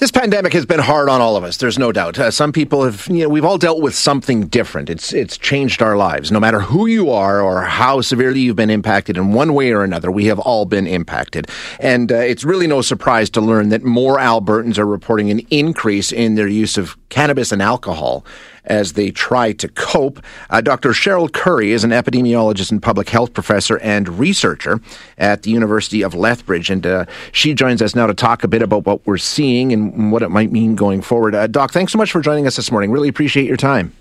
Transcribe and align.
This 0.00 0.10
pandemic 0.10 0.54
has 0.54 0.64
been 0.64 0.80
hard 0.80 1.10
on 1.10 1.20
all 1.20 1.36
of 1.36 1.44
us. 1.44 1.58
There's 1.58 1.78
no 1.78 1.92
doubt. 1.92 2.18
Uh, 2.18 2.30
some 2.30 2.52
people 2.52 2.84
have, 2.84 3.06
you 3.08 3.24
know, 3.24 3.28
we've 3.28 3.44
all 3.44 3.58
dealt 3.58 3.82
with 3.82 3.94
something 3.94 4.46
different. 4.46 4.88
It's 4.88 5.12
it's 5.12 5.36
changed 5.36 5.82
our 5.82 5.94
lives. 5.94 6.32
No 6.32 6.40
matter 6.40 6.60
who 6.60 6.86
you 6.86 7.10
are 7.10 7.42
or 7.42 7.64
how 7.64 8.00
severely 8.00 8.40
you've 8.40 8.56
been 8.56 8.70
impacted 8.70 9.18
in 9.18 9.34
one 9.34 9.52
way 9.52 9.72
or 9.72 9.84
another, 9.84 10.10
we 10.10 10.24
have 10.24 10.38
all 10.38 10.64
been 10.64 10.86
impacted. 10.86 11.48
And 11.80 12.10
uh, 12.10 12.14
it's 12.14 12.44
really 12.44 12.66
no 12.66 12.80
surprise 12.80 13.28
to 13.30 13.42
learn 13.42 13.68
that 13.68 13.84
more 13.84 14.16
Albertans 14.16 14.78
are 14.78 14.86
reporting 14.86 15.30
an 15.30 15.40
increase 15.50 16.12
in 16.12 16.34
their 16.34 16.48
use 16.48 16.78
of 16.78 16.96
cannabis 17.10 17.52
and 17.52 17.60
alcohol 17.60 18.24
as 18.64 18.92
they 18.94 19.10
try 19.10 19.52
to 19.52 19.68
cope. 19.68 20.22
Uh, 20.48 20.60
Dr. 20.60 20.90
Cheryl 20.90 21.30
Currie 21.30 21.72
is 21.72 21.84
an 21.84 21.90
epidemiologist 21.90 22.70
and 22.70 22.82
public 22.82 23.08
health 23.08 23.34
professor 23.34 23.78
and 23.78 24.08
researcher 24.18 24.80
at 25.18 25.42
the 25.42 25.50
University 25.50 26.02
of 26.02 26.14
Lethbridge, 26.14 26.70
and 26.70 26.86
uh, 26.86 27.04
she 27.32 27.54
joins 27.54 27.82
us 27.82 27.94
now 27.94 28.06
to 28.06 28.14
talk 28.14 28.44
a 28.44 28.48
bit 28.48 28.62
about 28.62 28.86
what 28.86 29.04
we're 29.06 29.18
seeing 29.18 29.72
and 29.72 29.89
what 30.10 30.22
it 30.22 30.30
might 30.30 30.52
mean 30.52 30.74
going 30.74 31.02
forward. 31.02 31.34
Uh, 31.34 31.46
Doc, 31.46 31.72
thanks 31.72 31.92
so 31.92 31.98
much 31.98 32.12
for 32.12 32.20
joining 32.20 32.46
us 32.46 32.56
this 32.56 32.70
morning. 32.70 32.90
Really 32.90 33.08
appreciate 33.08 33.46
your 33.46 33.56
time. 33.56 33.92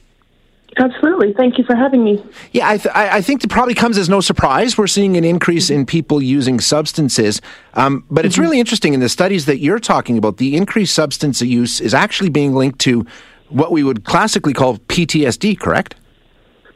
Absolutely. 0.77 1.33
Thank 1.33 1.57
you 1.57 1.63
for 1.63 1.75
having 1.75 2.03
me. 2.03 2.23
Yeah, 2.51 2.69
I, 2.69 2.77
th- 2.77 2.95
I 2.95 3.21
think 3.21 3.43
it 3.43 3.49
probably 3.49 3.73
comes 3.73 3.97
as 3.97 4.07
no 4.07 4.21
surprise. 4.21 4.77
We're 4.77 4.87
seeing 4.87 5.17
an 5.17 5.23
increase 5.23 5.69
in 5.69 5.85
people 5.85 6.21
using 6.21 6.59
substances. 6.59 7.41
Um, 7.73 8.05
but 8.09 8.25
it's 8.25 8.35
mm-hmm. 8.35 8.43
really 8.43 8.59
interesting 8.59 8.93
in 8.93 8.99
the 8.99 9.09
studies 9.09 9.45
that 9.47 9.57
you're 9.57 9.79
talking 9.79 10.17
about, 10.17 10.37
the 10.37 10.55
increased 10.55 10.93
substance 10.93 11.41
use 11.41 11.81
is 11.81 11.93
actually 11.93 12.29
being 12.29 12.53
linked 12.53 12.79
to 12.79 13.05
what 13.49 13.71
we 13.71 13.83
would 13.83 14.05
classically 14.05 14.53
call 14.53 14.77
PTSD, 14.77 15.59
correct? 15.59 15.95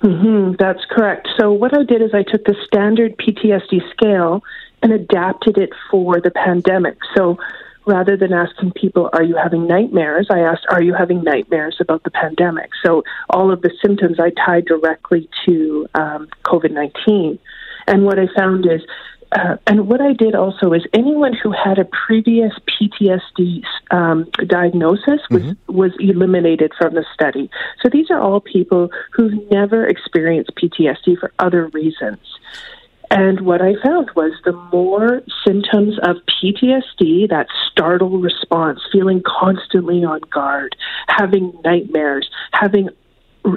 Mm-hmm, 0.01 0.55
that's 0.59 0.83
correct. 0.89 1.29
So, 1.39 1.51
what 1.53 1.77
I 1.77 1.83
did 1.83 2.01
is 2.01 2.13
I 2.13 2.23
took 2.23 2.43
the 2.43 2.55
standard 2.65 3.15
PTSD 3.17 3.89
scale 3.91 4.43
and 4.81 4.91
adapted 4.91 5.57
it 5.57 5.69
for 5.89 6.19
the 6.19 6.31
pandemic. 6.31 6.97
So, 7.15 7.37
rather 7.85 8.17
than 8.17 8.33
asking 8.33 8.71
people, 8.71 9.09
Are 9.13 9.23
you 9.23 9.35
having 9.35 9.67
nightmares? 9.67 10.27
I 10.29 10.39
asked, 10.39 10.65
Are 10.69 10.81
you 10.81 10.93
having 10.93 11.23
nightmares 11.23 11.77
about 11.79 12.03
the 12.03 12.11
pandemic? 12.11 12.71
So, 12.83 13.03
all 13.29 13.51
of 13.51 13.61
the 13.61 13.71
symptoms 13.83 14.19
I 14.19 14.31
tied 14.45 14.65
directly 14.65 15.29
to 15.45 15.87
um, 15.95 16.29
COVID 16.45 16.71
19. 16.71 17.39
And 17.87 18.05
what 18.05 18.17
I 18.17 18.27
found 18.35 18.65
is 18.65 18.81
uh, 19.35 19.57
and 19.65 19.87
what 19.87 20.01
I 20.01 20.13
did 20.13 20.35
also 20.35 20.73
is 20.73 20.85
anyone 20.93 21.33
who 21.33 21.51
had 21.51 21.79
a 21.79 21.85
previous 21.85 22.53
PTSD 22.69 23.63
um, 23.89 24.29
diagnosis 24.47 25.21
was, 25.29 25.41
mm-hmm. 25.41 25.75
was 25.75 25.91
eliminated 25.99 26.71
from 26.77 26.93
the 26.93 27.05
study. 27.13 27.49
So 27.81 27.89
these 27.89 28.11
are 28.11 28.19
all 28.19 28.41
people 28.41 28.91
who've 29.11 29.49
never 29.49 29.87
experienced 29.87 30.51
PTSD 30.55 31.19
for 31.19 31.31
other 31.39 31.67
reasons. 31.67 32.19
And 33.13 33.41
what 33.41 33.61
I 33.61 33.73
found 33.83 34.09
was 34.15 34.31
the 34.43 34.53
more 34.73 35.21
symptoms 35.45 35.99
of 36.01 36.17
PTSD, 36.25 37.29
that 37.29 37.45
startle 37.71 38.17
response, 38.17 38.79
feeling 38.91 39.21
constantly 39.23 40.03
on 40.03 40.21
guard, 40.31 40.75
having 41.07 41.53
nightmares, 41.63 42.27
having 42.53 42.89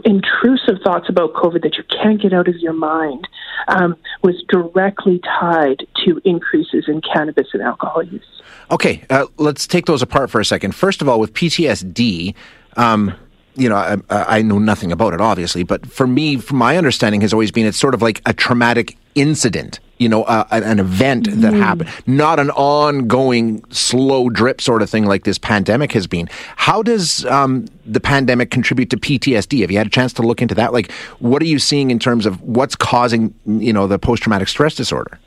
intrusive 0.05 0.83
thoughts 0.84 1.09
about 1.09 1.33
COVID 1.33 1.62
that 1.62 1.77
you 1.79 1.84
can't 1.84 2.21
get 2.21 2.34
out 2.34 2.49
of 2.49 2.57
your 2.57 2.75
mind 2.75 3.27
um, 3.69 3.97
was 4.23 4.45
directly 4.51 5.21
tied 5.21 5.87
to 6.05 6.21
increases 6.27 6.84
in 6.87 7.01
cannabis 7.01 7.47
and 7.55 7.62
alcohol 7.62 8.03
use. 8.03 8.43
Okay, 8.71 9.05
uh, 9.09 9.25
let's 9.39 9.67
take 9.67 9.87
those 9.87 10.03
apart 10.03 10.29
for 10.29 10.39
a 10.39 10.45
second. 10.45 10.75
First 10.75 11.01
of 11.01 11.09
all, 11.09 11.19
with 11.19 11.33
PTSD, 11.33 12.34
um, 12.77 13.15
you 13.55 13.71
know, 13.71 13.77
I, 13.77 13.97
I, 14.11 14.43
know 14.43 14.59
nothing 14.59 14.93
about 14.93 15.15
it, 15.15 15.21
obviously, 15.23 15.62
but 15.62 15.87
for 15.87 16.07
me, 16.07 16.37
from 16.37 16.59
my 16.59 16.77
understanding 16.77 17.23
has 17.23 17.33
always 17.33 17.51
been 17.51 17.65
it's 17.65 17.79
sort 17.79 17.95
of 17.95 18.03
like 18.03 18.21
a 18.27 18.34
traumatic 18.34 18.99
incident, 19.17 19.81
you 19.98 20.09
know, 20.09 20.22
uh, 20.25 20.47
an 20.53 20.78
event 20.78 21.25
that 21.41 21.55
mm. 21.55 21.59
happened, 21.59 21.91
not 22.06 22.39
an 22.39 22.50
ongoing 22.50 23.64
slow 23.70 24.28
drip 24.28 24.61
sort 24.61 24.83
of 24.83 24.91
thing 24.91 25.06
like 25.06 25.25
this 25.25 25.39
pandemic 25.39 25.92
has 25.92 26.06
been. 26.06 26.28
How 26.56 26.83
does 26.83 27.25
um, 27.25 27.67
the 27.84 27.98
pandemic 27.98 28.50
contribute 28.50 28.91
to 28.91 28.97
PTSD? 28.97 29.62
Have 29.62 29.70
you 29.70 29.78
had 29.78 29.87
a 29.87 29.91
chance 29.91 30.12
to 30.14 30.22
look 30.22 30.42
into 30.42 30.55
that? 30.55 30.72
Like, 30.72 30.92
what 31.19 31.42
are 31.42 31.47
you 31.47 31.59
seeing 31.59 31.91
in 31.91 31.98
terms 31.98 32.27
of 32.27 32.41
what's 32.42 32.77
causing, 32.77 33.34
you 33.47 33.72
know, 33.72 33.87
the 33.87 33.99
post 33.99 34.22
traumatic 34.22 34.49
stress 34.49 34.75
disorder? 34.75 35.19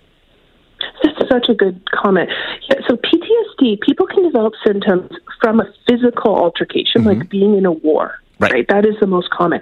That's 1.04 1.30
such 1.30 1.50
a 1.50 1.56
good 1.56 1.82
comment. 1.92 2.30
Yeah, 2.70 2.76
so 2.88 2.96
PTSD, 2.96 3.82
people 3.82 4.06
can 4.06 4.24
develop 4.24 4.54
symptoms 4.66 5.10
from 5.42 5.60
a 5.60 5.66
physical 5.90 6.36
altercation, 6.36 7.02
mm-hmm. 7.02 7.20
like 7.20 7.30
being 7.30 7.58
in 7.58 7.66
a 7.66 7.72
war. 7.72 8.20
Right. 8.40 8.54
right. 8.54 8.66
That 8.70 8.86
is 8.86 8.96
the 9.02 9.08
most 9.08 9.30
common. 9.32 9.62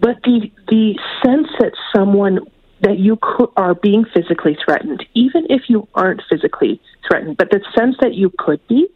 But 0.00 0.16
the 0.22 0.50
the 0.68 0.98
sense 1.24 1.48
that 1.60 1.72
someone 1.96 2.40
that 2.80 2.98
you 2.98 3.18
could, 3.20 3.50
are 3.56 3.74
being 3.74 4.04
physically 4.14 4.56
threatened, 4.64 5.04
even 5.14 5.46
if 5.50 5.62
you 5.68 5.88
aren't 5.94 6.22
physically 6.30 6.80
threatened, 7.06 7.36
but 7.36 7.50
the 7.50 7.60
sense 7.76 7.96
that 8.00 8.14
you 8.14 8.32
could 8.38 8.66
be 8.68 8.88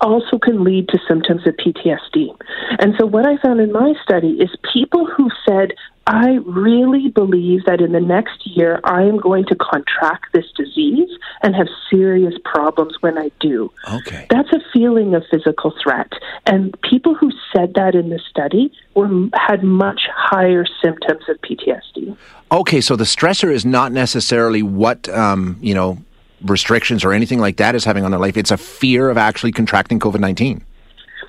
also 0.00 0.38
can 0.38 0.64
lead 0.64 0.88
to 0.88 0.98
symptoms 1.08 1.46
of 1.46 1.54
PTSD. 1.56 2.36
And 2.80 2.94
so, 2.98 3.06
what 3.06 3.26
I 3.26 3.38
found 3.38 3.60
in 3.60 3.72
my 3.72 3.94
study 4.02 4.32
is 4.40 4.50
people 4.72 5.06
who 5.06 5.30
said, 5.48 5.72
I 6.06 6.38
really 6.44 7.08
believe 7.08 7.64
that 7.66 7.80
in 7.80 7.92
the 7.92 8.00
next 8.00 8.44
year 8.44 8.80
I 8.82 9.02
am 9.02 9.18
going 9.18 9.44
to 9.46 9.54
contract 9.54 10.32
this 10.32 10.46
disease 10.56 11.08
and 11.42 11.54
have 11.54 11.68
serious 11.90 12.34
problems 12.44 12.96
when 13.00 13.18
I 13.18 13.30
do. 13.38 13.70
Okay. 13.88 14.26
That's 14.28 14.52
a 14.52 14.58
feeling 14.72 15.14
of 15.14 15.22
physical 15.30 15.72
threat. 15.82 16.12
And 16.46 16.76
people 16.82 17.14
who 17.14 17.30
said 17.54 17.74
that 17.74 17.94
in 17.94 18.10
the 18.10 18.20
study 18.28 18.72
were 18.94 19.28
had 19.34 19.62
much 19.62 20.08
higher 20.32 20.64
symptoms 20.82 21.22
of 21.28 21.36
PTSD. 21.42 22.16
Okay, 22.50 22.80
so 22.80 22.96
the 22.96 23.04
stressor 23.04 23.52
is 23.52 23.64
not 23.66 23.92
necessarily 23.92 24.62
what 24.62 25.08
um, 25.10 25.58
you 25.60 25.74
know 25.74 25.98
restrictions 26.42 27.04
or 27.04 27.12
anything 27.12 27.38
like 27.38 27.58
that 27.58 27.74
is 27.74 27.84
having 27.84 28.04
on 28.04 28.10
their 28.10 28.20
life. 28.20 28.36
It's 28.36 28.50
a 28.50 28.56
fear 28.56 29.10
of 29.10 29.18
actually 29.18 29.52
contracting 29.52 30.00
COVID 30.00 30.20
nineteen. 30.20 30.64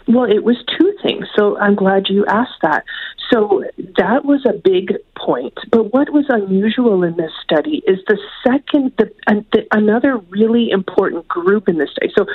Well, 0.08 0.26
it 0.26 0.44
was 0.44 0.58
two 0.78 0.94
things. 1.02 1.28
So 1.38 1.58
I'm 1.58 1.76
glad 1.76 2.08
you 2.10 2.26
asked 2.26 2.62
that. 2.62 2.84
So 3.32 3.64
that 3.98 4.26
was 4.26 4.46
a 4.46 4.54
big 4.54 4.94
point. 5.18 5.58
But 5.72 5.94
what 5.94 6.10
was 6.12 6.26
unusual 6.30 7.04
in 7.04 7.16
this 7.16 7.32
study 7.42 7.82
is 7.88 8.00
the 8.08 8.18
second, 8.46 8.92
the, 8.98 9.12
the, 9.28 9.66
another 9.72 10.18
really 10.18 10.70
important 10.72 11.28
group 11.28 11.70
in 11.70 11.78
this 11.78 11.90
study. 11.92 12.12
So 12.18 12.26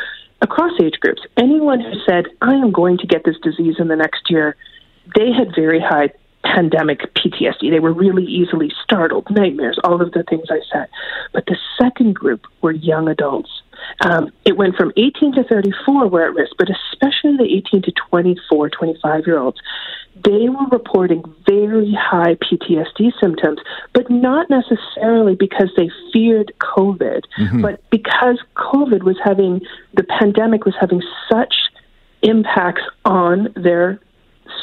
across 0.40 0.72
age 0.82 0.98
groups, 1.00 1.22
anyone 1.36 1.80
who 1.80 1.92
said, 2.08 2.26
I 2.40 2.54
am 2.54 2.72
going 2.72 2.98
to 2.98 3.06
get 3.06 3.24
this 3.24 3.36
disease 3.42 3.76
in 3.78 3.88
the 3.88 3.96
next 3.96 4.30
year, 4.30 4.56
they 5.14 5.30
had 5.30 5.54
very 5.54 5.80
high 5.80 6.08
pandemic 6.54 7.00
PTSD. 7.14 7.70
They 7.70 7.80
were 7.80 7.92
really 7.92 8.24
easily 8.24 8.72
startled, 8.82 9.26
nightmares, 9.30 9.78
all 9.84 10.00
of 10.00 10.12
the 10.12 10.22
things 10.24 10.46
I 10.50 10.60
said. 10.72 10.88
But 11.32 11.46
the 11.46 11.56
second 11.80 12.14
group 12.14 12.46
were 12.62 12.72
young 12.72 13.08
adults. 13.08 13.50
Um, 14.00 14.32
it 14.44 14.56
went 14.56 14.76
from 14.76 14.92
18 14.96 15.34
to 15.34 15.44
34 15.44 16.08
were 16.08 16.26
at 16.26 16.34
risk, 16.34 16.52
but 16.58 16.68
especially 16.70 17.36
the 17.36 17.44
18 17.44 17.82
to 17.82 17.92
24, 18.10 18.70
25 18.70 19.26
year 19.26 19.38
olds. 19.38 19.58
They 20.24 20.48
were 20.48 20.66
reporting 20.72 21.22
very 21.48 21.96
high 21.98 22.34
PTSD 22.36 23.12
symptoms, 23.20 23.60
but 23.92 24.10
not 24.10 24.50
necessarily 24.50 25.36
because 25.36 25.70
they 25.76 25.90
feared 26.12 26.52
COVID, 26.58 27.22
mm-hmm. 27.38 27.62
but 27.62 27.88
because 27.90 28.40
COVID 28.56 29.04
was 29.04 29.16
having, 29.22 29.60
the 29.94 30.02
pandemic 30.02 30.64
was 30.64 30.74
having 30.80 31.02
such 31.30 31.54
impacts 32.22 32.82
on 33.04 33.52
their 33.54 34.00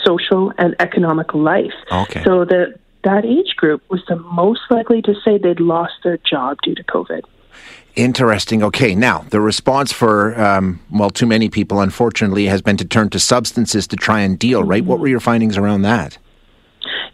social 0.04 0.52
and 0.58 0.76
economic 0.80 1.34
life. 1.34 1.74
Okay. 1.92 2.24
So 2.24 2.46
that 2.46 2.80
that 3.04 3.24
age 3.24 3.56
group 3.56 3.84
was 3.90 4.02
the 4.08 4.16
most 4.16 4.62
likely 4.70 5.02
to 5.04 5.14
say 5.24 5.38
they'd 5.38 5.60
lost 5.60 5.94
their 6.04 6.18
job 6.18 6.58
due 6.64 6.74
to 6.76 6.84
COVID. 6.84 7.22
Interesting. 7.96 8.62
Okay, 8.62 8.94
now 8.94 9.20
the 9.30 9.40
response 9.40 9.94
for 9.94 10.40
um, 10.40 10.82
well, 10.92 11.10
too 11.10 11.26
many 11.26 11.50
people, 11.50 11.80
unfortunately, 11.80 12.48
has 12.48 12.62
been 12.62 12.78
to 12.78 12.86
turn 12.86 13.10
to 13.12 13.20
substances 13.20 13.88
to 13.88 13.96
try 13.96 14.20
and 14.20 14.38
deal. 14.38 14.64
Right? 14.64 14.82
Mm-hmm. 14.82 14.90
What 14.90 15.00
were 15.00 15.08
your 15.08 15.22
findings 15.22 15.58
around 15.58 15.84
that? 15.84 16.18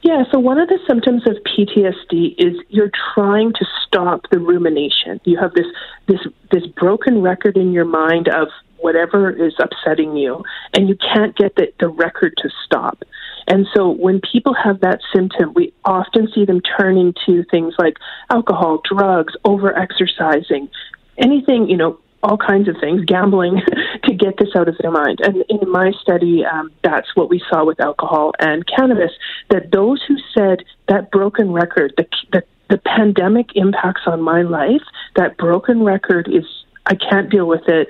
Yeah, 0.01 0.23
so 0.31 0.39
one 0.39 0.57
of 0.57 0.67
the 0.67 0.79
symptoms 0.87 1.23
of 1.27 1.37
PTSD 1.43 2.33
is 2.39 2.57
you're 2.69 2.89
trying 3.13 3.53
to 3.53 3.65
stop 3.85 4.21
the 4.31 4.39
rumination. 4.39 5.21
You 5.25 5.37
have 5.39 5.53
this 5.53 5.67
this 6.07 6.19
this 6.51 6.65
broken 6.65 7.21
record 7.21 7.57
in 7.57 7.71
your 7.71 7.85
mind 7.85 8.27
of 8.27 8.47
whatever 8.81 9.29
is 9.29 9.53
upsetting 9.59 10.15
you, 10.15 10.43
and 10.73 10.89
you 10.89 10.95
can't 10.95 11.35
get 11.35 11.55
the, 11.55 11.71
the 11.79 11.87
record 11.87 12.33
to 12.37 12.49
stop. 12.65 13.03
And 13.47 13.67
so 13.75 13.89
when 13.89 14.21
people 14.21 14.53
have 14.53 14.81
that 14.81 14.99
symptom, 15.13 15.53
we 15.53 15.73
often 15.83 16.29
see 16.33 16.45
them 16.45 16.61
turning 16.61 17.13
to 17.25 17.43
things 17.45 17.73
like 17.77 17.97
alcohol, 18.29 18.81
drugs, 18.83 19.33
over 19.45 19.77
exercising, 19.77 20.69
anything, 21.17 21.69
you 21.69 21.77
know, 21.77 21.99
all 22.23 22.37
kinds 22.37 22.67
of 22.69 22.75
things, 22.79 23.03
gambling, 23.05 23.61
to 24.03 24.13
get 24.13 24.37
this 24.37 24.49
out 24.55 24.67
of 24.67 24.77
their 24.79 24.91
mind. 24.91 25.19
And 25.21 25.43
in 25.49 25.71
my 25.71 25.91
study, 26.01 26.45
um, 26.45 26.71
that's 26.83 27.15
what 27.15 27.29
we 27.29 27.41
saw 27.49 27.65
with 27.65 27.79
alcohol 27.79 28.33
and 28.39 28.63
cannabis. 28.67 29.11
That 29.49 29.71
those 29.71 30.03
who 30.07 30.17
said 30.37 30.63
that 30.87 31.09
broken 31.11 31.51
record, 31.51 31.93
the, 31.97 32.05
the 32.31 32.43
the 32.71 32.77
pandemic 32.77 33.47
impacts 33.55 34.03
on 34.05 34.21
my 34.21 34.43
life, 34.43 34.81
that 35.17 35.37
broken 35.37 35.83
record 35.83 36.29
is 36.31 36.45
I 36.85 36.95
can't 36.95 37.29
deal 37.29 37.45
with 37.45 37.67
it 37.67 37.89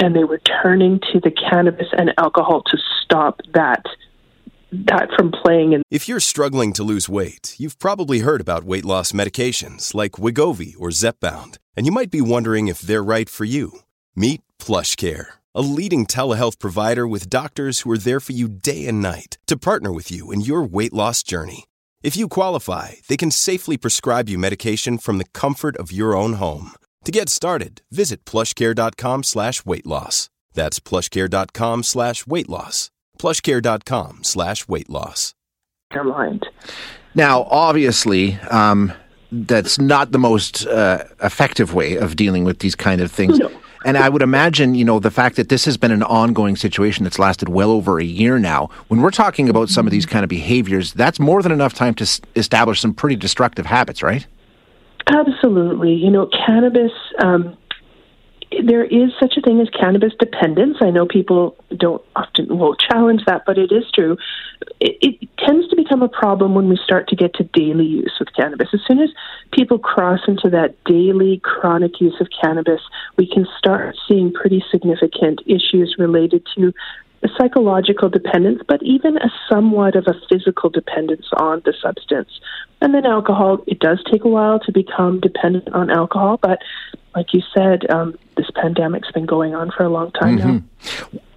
and 0.00 0.14
they 0.14 0.24
were 0.24 0.40
turning 0.62 1.00
to 1.12 1.20
the 1.20 1.30
cannabis 1.30 1.88
and 1.92 2.12
alcohol 2.18 2.62
to 2.62 2.78
stop 3.02 3.40
that 3.54 3.84
that 4.72 5.10
from 5.16 5.32
playing 5.32 5.72
in. 5.72 5.82
If 5.90 6.08
you're 6.08 6.20
struggling 6.20 6.72
to 6.74 6.84
lose 6.84 7.08
weight, 7.08 7.56
you've 7.58 7.78
probably 7.80 8.20
heard 8.20 8.40
about 8.40 8.62
weight 8.62 8.84
loss 8.84 9.10
medications 9.10 9.94
like 9.94 10.12
Wegovy 10.12 10.74
or 10.78 10.90
Zepbound, 10.90 11.58
and 11.76 11.86
you 11.86 11.92
might 11.92 12.10
be 12.10 12.20
wondering 12.20 12.68
if 12.68 12.80
they're 12.80 13.02
right 13.02 13.28
for 13.28 13.44
you. 13.44 13.80
Meet 14.14 14.42
PlushCare 14.60 15.26
a 15.54 15.62
leading 15.62 16.06
telehealth 16.06 16.58
provider 16.60 17.08
with 17.08 17.28
doctors 17.28 17.80
who 17.80 17.90
are 17.90 17.98
there 17.98 18.20
for 18.20 18.32
you 18.32 18.48
day 18.48 18.86
and 18.86 19.02
night 19.02 19.36
to 19.46 19.56
partner 19.56 19.92
with 19.92 20.10
you 20.10 20.30
in 20.30 20.40
your 20.40 20.62
weight 20.62 20.92
loss 20.92 21.22
journey. 21.22 21.64
If 22.02 22.16
you 22.16 22.28
qualify, 22.28 22.94
they 23.08 23.16
can 23.16 23.30
safely 23.32 23.76
prescribe 23.76 24.28
you 24.28 24.38
medication 24.38 24.96
from 24.96 25.18
the 25.18 25.24
comfort 25.24 25.76
of 25.76 25.90
your 25.90 26.14
own 26.14 26.34
home. 26.34 26.72
To 27.04 27.12
get 27.12 27.28
started, 27.30 27.80
visit 27.90 28.24
plushcare.com 28.26 29.22
slash 29.22 29.64
weight 29.64 29.86
loss. 29.86 30.28
That's 30.52 30.80
plushcare.com 30.80 31.82
slash 31.82 32.26
weight 32.26 32.48
loss. 32.48 32.90
Plushcare.com 33.18 34.24
slash 34.24 34.68
weight 34.68 34.90
loss. 34.90 35.34
Their 35.92 36.04
mind. 36.04 36.46
Now, 37.14 37.44
obviously, 37.44 38.34
um, 38.50 38.92
that's 39.32 39.78
not 39.78 40.12
the 40.12 40.18
most 40.18 40.66
uh, 40.66 41.04
effective 41.22 41.72
way 41.74 41.96
of 41.96 42.16
dealing 42.16 42.44
with 42.44 42.58
these 42.58 42.74
kind 42.74 43.00
of 43.00 43.10
things. 43.10 43.38
No. 43.38 43.50
And 43.86 43.96
I 43.96 44.10
would 44.10 44.20
imagine, 44.20 44.74
you 44.74 44.84
know, 44.84 44.98
the 45.00 45.10
fact 45.10 45.36
that 45.36 45.48
this 45.48 45.64
has 45.64 45.78
been 45.78 45.90
an 45.92 46.02
ongoing 46.02 46.54
situation 46.54 47.04
that's 47.04 47.18
lasted 47.18 47.48
well 47.48 47.70
over 47.70 47.98
a 47.98 48.04
year 48.04 48.38
now, 48.38 48.68
when 48.88 49.00
we're 49.00 49.10
talking 49.10 49.48
about 49.48 49.70
some 49.70 49.86
of 49.86 49.90
these 49.90 50.04
kind 50.04 50.22
of 50.22 50.28
behaviors, 50.28 50.92
that's 50.92 51.18
more 51.18 51.42
than 51.42 51.50
enough 51.50 51.72
time 51.72 51.94
to 51.94 52.02
s- 52.04 52.20
establish 52.36 52.78
some 52.80 52.92
pretty 52.92 53.16
destructive 53.16 53.64
habits, 53.64 54.02
right? 54.02 54.26
Absolutely. 55.10 55.94
You 55.94 56.10
know, 56.10 56.28
cannabis, 56.46 56.92
um, 57.18 57.56
there 58.64 58.84
is 58.84 59.10
such 59.18 59.36
a 59.36 59.40
thing 59.40 59.60
as 59.60 59.68
cannabis 59.70 60.12
dependence. 60.18 60.78
I 60.80 60.90
know 60.90 61.06
people 61.06 61.56
don't 61.76 62.02
often 62.14 62.58
will 62.58 62.76
challenge 62.76 63.22
that, 63.26 63.42
but 63.44 63.58
it 63.58 63.72
is 63.72 63.84
true. 63.92 64.16
It, 64.80 64.96
it 65.00 65.28
tends 65.38 65.68
to 65.68 65.76
become 65.76 66.02
a 66.02 66.08
problem 66.08 66.54
when 66.54 66.68
we 66.68 66.78
start 66.84 67.08
to 67.08 67.16
get 67.16 67.34
to 67.34 67.44
daily 67.44 67.86
use 67.86 68.12
with 68.20 68.28
cannabis. 68.34 68.68
As 68.72 68.80
soon 68.86 69.00
as 69.00 69.10
people 69.52 69.78
cross 69.78 70.20
into 70.28 70.48
that 70.50 70.76
daily 70.84 71.40
chronic 71.42 72.00
use 72.00 72.16
of 72.20 72.28
cannabis, 72.40 72.80
we 73.16 73.26
can 73.26 73.46
start 73.58 73.96
seeing 74.08 74.32
pretty 74.32 74.64
significant 74.70 75.40
issues 75.46 75.96
related 75.98 76.46
to 76.56 76.72
a 77.22 77.28
psychological 77.38 78.08
dependence, 78.08 78.62
but 78.66 78.82
even 78.82 79.16
a 79.18 79.30
somewhat 79.48 79.94
of 79.94 80.06
a 80.06 80.14
physical 80.28 80.70
dependence 80.70 81.26
on 81.36 81.60
the 81.64 81.74
substance. 81.80 82.40
And 82.80 82.94
then 82.94 83.04
alcohol, 83.04 83.62
it 83.66 83.78
does 83.78 84.02
take 84.10 84.24
a 84.24 84.28
while 84.28 84.58
to 84.60 84.72
become 84.72 85.20
dependent 85.20 85.68
on 85.70 85.90
alcohol, 85.90 86.38
but 86.40 86.60
like 87.14 87.34
you 87.34 87.42
said, 87.54 87.90
um, 87.90 88.16
this 88.36 88.50
pandemic's 88.54 89.10
been 89.12 89.26
going 89.26 89.54
on 89.54 89.70
for 89.70 89.82
a 89.82 89.88
long 89.88 90.12
time 90.12 90.36
now. 90.36 90.62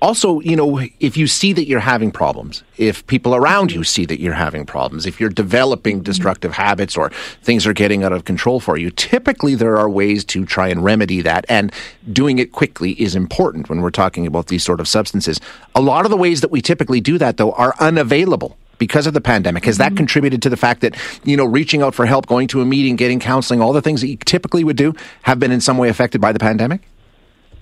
Also, 0.02 0.42
you 0.42 0.56
know, 0.56 0.80
if 1.00 1.16
you 1.16 1.28
see 1.28 1.54
that 1.54 1.66
you're 1.66 1.80
having 1.80 2.12
problems, 2.12 2.64
if 2.78 3.06
people 3.08 3.36
around 3.36 3.72
you 3.72 3.84
see 3.84 4.06
that 4.06 4.20
you're 4.20 4.34
having 4.34 4.66
problems, 4.66 5.06
if 5.06 5.20
you're 5.20 5.30
developing 5.30 6.02
destructive 6.02 6.54
habits 6.54 6.98
or 6.98 7.10
things 7.42 7.66
are 7.66 7.74
getting 7.74 8.04
out 8.04 8.12
of 8.12 8.25
control 8.25 8.60
for 8.60 8.78
you, 8.78 8.92
typically 8.92 9.56
there 9.56 9.78
are 9.78 9.90
ways 9.90 10.24
to 10.25 10.46
try 10.46 10.68
and 10.68 10.84
remedy 10.84 11.22
that. 11.22 11.46
And 11.50 11.72
doing 12.12 12.40
it 12.40 12.52
quickly 12.52 12.92
is 13.02 13.16
important 13.16 13.69
when 13.69 13.81
we're 13.81 13.92
talking 13.92 14.28
about 14.28 14.48
these 14.48 14.64
sort 14.64 14.80
of 14.80 14.88
substances. 14.88 15.40
A 15.74 15.81
lot 15.81 16.06
of 16.06 16.12
the 16.12 16.18
ways 16.18 16.42
that 16.42 16.52
we 16.52 16.62
typically 16.62 17.02
do 17.02 17.18
that, 17.18 17.38
though, 17.38 17.54
are 17.54 17.74
unavailable 17.80 18.58
because 18.78 19.08
of 19.08 19.14
the 19.14 19.22
pandemic. 19.22 19.66
Has 19.66 19.78
that 19.78 19.96
contributed 19.96 20.42
to 20.44 20.50
the 20.50 20.58
fact 20.58 20.81
that, 20.81 20.96
you 21.24 21.38
know, 21.38 21.46
reaching 21.46 21.81
out 21.81 21.96
for 21.96 22.06
help, 22.06 22.28
going 22.28 22.48
to 22.50 22.62
a 22.62 22.66
meeting, 22.66 22.96
getting 22.96 23.20
counseling, 23.20 23.62
all 23.62 23.74
the 23.74 23.81
things 23.81 24.02
that 24.02 24.08
you 24.08 24.18
typically 24.18 24.64
would 24.64 24.78
do 24.78 24.94
have 25.24 25.40
been 25.40 25.52
in 25.52 25.62
some 25.62 25.78
way 25.78 25.90
affected 25.90 26.22
by 26.22 26.31
the 26.31 26.40
pandemic? 26.40 26.81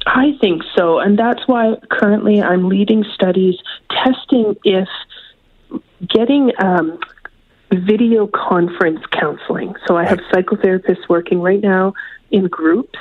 I 0.06 0.36
think 0.42 0.64
so, 0.76 1.00
and 1.00 1.18
that's 1.18 1.48
why 1.48 1.76
currently 1.92 2.42
I'm 2.42 2.68
leading 2.70 3.06
studies 3.14 3.56
testing 4.04 4.56
if 4.64 4.88
getting 6.08 6.52
um, 6.58 6.98
video 7.72 8.28
conference 8.28 9.02
counseling. 9.12 9.76
So 9.86 9.98
I 9.98 10.06
have 10.06 10.20
psychotherapists 10.32 11.08
working 11.08 11.40
right 11.40 11.62
now 11.62 11.94
in 12.32 12.48
groups, 12.48 12.98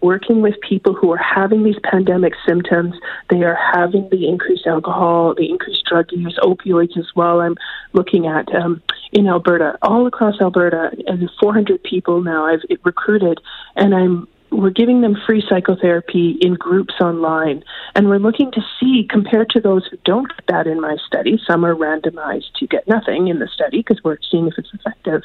working 0.00 0.42
with 0.42 0.54
people 0.60 0.94
who 0.94 1.12
are 1.12 1.18
having 1.18 1.62
these 1.62 1.78
pandemic 1.84 2.34
symptoms. 2.46 2.94
They 3.30 3.42
are 3.42 3.58
having 3.74 4.08
the 4.10 4.28
increased 4.28 4.66
alcohol, 4.66 5.34
the 5.34 5.48
increased 5.48 5.84
drug 5.84 6.06
use, 6.12 6.38
opioids 6.42 6.96
as 6.98 7.06
well. 7.14 7.40
I'm 7.40 7.56
looking 7.92 8.26
at 8.26 8.52
um, 8.54 8.82
in 9.12 9.26
Alberta, 9.28 9.78
all 9.82 10.06
across 10.06 10.40
Alberta, 10.40 10.90
and 11.06 11.30
400 11.40 11.82
people 11.82 12.22
now 12.22 12.46
I've 12.46 12.62
recruited, 12.84 13.40
and 13.76 13.94
I'm 13.94 14.28
we're 14.54 14.70
giving 14.70 15.00
them 15.00 15.16
free 15.26 15.42
psychotherapy 15.48 16.36
in 16.40 16.54
groups 16.54 16.94
online. 17.00 17.64
And 17.94 18.08
we're 18.08 18.18
looking 18.18 18.52
to 18.52 18.60
see, 18.78 19.06
compared 19.08 19.50
to 19.50 19.60
those 19.60 19.86
who 19.90 19.96
don't 20.04 20.28
get 20.28 20.46
that 20.48 20.66
in 20.66 20.80
my 20.80 20.96
study, 21.06 21.40
some 21.46 21.64
are 21.64 21.74
randomized 21.74 22.52
to 22.56 22.66
get 22.66 22.86
nothing 22.86 23.28
in 23.28 23.38
the 23.38 23.48
study 23.48 23.78
because 23.78 24.02
we're 24.04 24.18
seeing 24.30 24.46
if 24.46 24.54
it's 24.56 24.72
effective, 24.72 25.22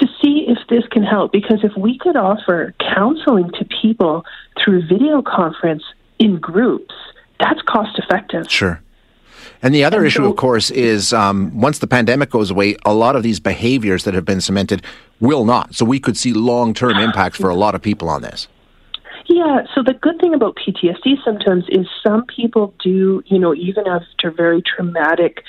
to 0.00 0.06
see 0.22 0.46
if 0.48 0.58
this 0.68 0.84
can 0.90 1.02
help. 1.02 1.32
Because 1.32 1.60
if 1.62 1.72
we 1.76 1.98
could 1.98 2.16
offer 2.16 2.74
counseling 2.94 3.50
to 3.58 3.64
people 3.82 4.24
through 4.62 4.86
video 4.86 5.22
conference 5.22 5.82
in 6.18 6.36
groups, 6.38 6.94
that's 7.38 7.60
cost 7.62 7.98
effective. 7.98 8.50
Sure. 8.50 8.80
And 9.62 9.74
the 9.74 9.84
other 9.84 9.98
And 9.98 10.06
issue, 10.06 10.22
so- 10.24 10.30
of 10.30 10.36
course, 10.36 10.70
is 10.70 11.12
um, 11.12 11.58
once 11.60 11.78
the 11.78 11.86
pandemic 11.86 12.30
goes 12.30 12.50
away, 12.50 12.76
a 12.84 12.94
lot 12.94 13.14
of 13.16 13.22
these 13.22 13.40
behaviors 13.40 14.04
that 14.04 14.14
have 14.14 14.24
been 14.24 14.40
cemented 14.40 14.82
will 15.20 15.44
not. 15.44 15.74
So 15.74 15.84
we 15.84 16.00
could 16.00 16.16
see 16.16 16.32
long 16.32 16.72
term 16.74 16.96
impacts 16.98 17.38
for 17.38 17.50
a 17.50 17.54
lot 17.54 17.74
of 17.74 17.82
people 17.82 18.08
on 18.08 18.22
this. 18.22 18.48
Yeah, 19.26 19.62
so 19.74 19.82
the 19.82 19.92
good 19.94 20.18
thing 20.20 20.34
about 20.34 20.56
PTSD 20.56 21.22
symptoms 21.24 21.64
is 21.68 21.86
some 22.02 22.24
people 22.26 22.74
do, 22.82 23.22
you 23.26 23.38
know, 23.38 23.54
even 23.54 23.86
after 23.86 24.30
very 24.30 24.60
traumatic 24.62 25.44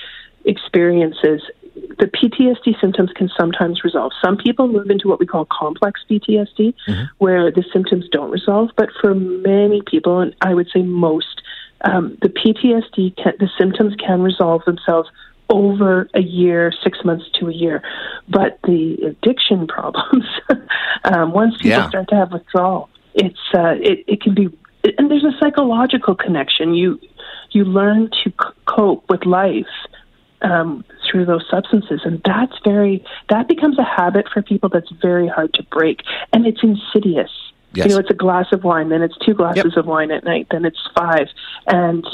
experiences, 0.45 1.42
the 1.75 2.06
PTSD 2.07 2.79
symptoms 2.81 3.12
can 3.15 3.29
sometimes 3.38 3.83
resolve. 3.83 4.12
Some 4.23 4.38
people 4.38 4.68
move 4.68 4.89
into 4.89 5.07
what 5.07 5.19
we 5.19 5.25
call 5.25 5.45
complex 5.45 6.01
PTSD, 6.09 6.73
where 7.19 7.51
the 7.51 7.63
symptoms 7.71 8.06
don't 8.12 8.29
resolve. 8.31 8.71
But 8.75 8.89
for 9.00 9.15
many 9.15 9.81
people, 9.81 10.19
and 10.19 10.35
I 10.41 10.53
would 10.53 10.68
say 10.73 10.81
most, 10.81 11.41
um, 11.85 12.18
the 12.21 12.29
PTSD, 12.29 13.15
can, 13.15 13.33
the 13.39 13.50
symptoms 13.57 13.95
can 13.95 14.21
resolve 14.21 14.63
themselves 14.65 15.09
over 15.50 16.09
a 16.13 16.21
year, 16.21 16.71
six 16.83 17.00
months 17.03 17.25
to 17.39 17.47
a 17.50 17.53
year. 17.53 17.81
But 18.27 18.59
the 18.63 18.97
addiction 19.06 19.68
problems, 19.77 20.25
um, 21.06 21.31
once 21.31 21.56
people 21.57 21.69
Yeah. 21.71 21.89
start 21.89 22.09
to 22.09 22.15
have 22.15 22.31
withdrawal, 22.31 22.89
it's 23.13 23.39
uh, 23.53 23.75
it, 23.81 24.03
it 24.07 24.21
can 24.21 24.33
be, 24.33 24.50
and 24.97 25.12
there's 25.12 25.25
a 25.25 25.33
psychological 25.39 26.15
connection. 26.15 26.73
You 26.73 27.00
you 27.51 27.65
learn 27.65 28.09
to 28.23 28.29
c- 28.29 28.53
cope 28.65 29.09
with 29.09 29.25
life 29.25 29.65
um, 30.41 30.83
through 31.12 31.25
those 31.25 31.46
substances, 31.50 32.02
and 32.06 32.22
that's 32.25 32.54
very 32.63 33.04
that 33.30 33.48
becomes 33.48 33.78
a 33.78 33.84
habit 33.84 34.28
for 34.34 34.42
people 34.42 34.69
that's 34.69 34.90
very 35.02 35.28
hard 35.28 35.54
to 35.56 35.63
break, 35.63 36.02
and 36.34 36.46
it's 36.48 36.63
insidious. 36.63 37.31
Yes. 37.74 37.88
You 37.88 37.94
know, 37.94 38.00
it's 38.00 38.10
a 38.10 38.16
glass 38.16 38.48
of 38.52 38.63
wine, 38.63 38.90
then 38.90 39.02
it's 39.02 39.18
two 39.25 39.34
glasses 39.34 39.74
Yep. 39.75 39.78
of 39.78 39.86
wine 39.86 40.12
at 40.12 40.24
night, 40.24 40.48
then 40.52 40.66
it's 40.66 40.80
five, 40.96 41.28
and 41.68 42.06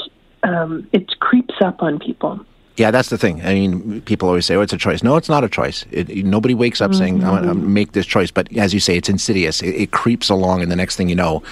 um, 0.42 0.88
it 0.92 1.18
creeps 1.18 1.54
up 1.60 1.82
on 1.82 1.98
people. 1.98 2.44
Yeah, 2.78 2.92
that's 2.92 3.08
the 3.08 3.18
thing. 3.18 3.42
I 3.42 3.54
mean, 3.54 4.02
people 4.02 4.28
always 4.28 4.46
say, 4.46 4.54
"Oh, 4.54 4.60
it's 4.60 4.72
a 4.72 4.78
choice." 4.78 5.02
No, 5.02 5.16
it's 5.16 5.28
not 5.28 5.42
a 5.42 5.48
choice. 5.48 5.84
It, 5.90 6.24
nobody 6.24 6.54
wakes 6.54 6.80
up 6.80 6.94
saying, 6.94 7.24
"I'm 7.24 7.42
going 7.42 7.48
to 7.48 7.54
make 7.54 7.90
this 7.90 8.06
choice." 8.06 8.30
But 8.30 8.56
as 8.56 8.72
you 8.72 8.78
say, 8.78 8.96
it's 8.96 9.08
insidious. 9.08 9.60
It, 9.62 9.74
it 9.74 9.90
creeps 9.90 10.28
along, 10.28 10.62
and 10.62 10.70
the 10.70 10.76
next 10.76 10.94
thing 10.94 11.08
you 11.08 11.16
know, 11.16 11.42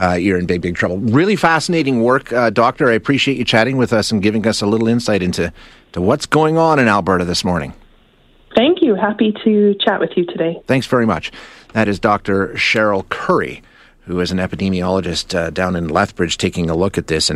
uh, 0.00 0.14
you're 0.14 0.38
in 0.38 0.46
big, 0.46 0.60
big 0.60 0.74
trouble. 0.74 0.98
Really 0.98 1.36
fascinating 1.36 2.02
work, 2.02 2.32
uh, 2.32 2.50
Doctor. 2.50 2.90
I 2.90 2.94
appreciate 2.94 3.38
you 3.38 3.44
chatting 3.44 3.76
with 3.76 3.92
us 3.92 4.10
and 4.10 4.20
giving 4.20 4.44
us 4.44 4.60
a 4.60 4.66
little 4.66 4.88
insight 4.88 5.22
into 5.22 5.52
to 5.92 6.00
what's 6.00 6.26
going 6.26 6.58
on 6.58 6.80
in 6.80 6.88
Alberta 6.88 7.24
this 7.24 7.44
morning. 7.44 7.74
Thank 8.56 8.82
you. 8.82 8.96
Happy 8.96 9.32
to 9.44 9.76
chat 9.80 10.00
with 10.00 10.10
you 10.16 10.26
today. 10.26 10.60
Thanks 10.66 10.88
very 10.88 11.06
much. 11.06 11.30
That 11.74 11.86
is 11.86 12.00
Dr. 12.00 12.48
Cheryl 12.54 13.08
Currie, 13.08 13.62
who 14.00 14.18
is 14.20 14.32
an 14.32 14.38
epidemiologist 14.38 15.34
uh, 15.34 15.50
down 15.50 15.76
in 15.76 15.88
Lethbridge, 15.88 16.38
taking 16.38 16.68
a 16.68 16.74
look 16.74 16.98
at 16.98 17.06
this. 17.06 17.28
And 17.28 17.30